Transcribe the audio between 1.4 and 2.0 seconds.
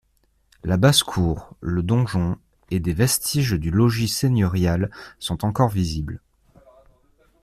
le